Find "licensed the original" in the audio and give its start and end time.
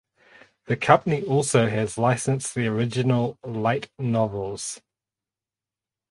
1.95-3.37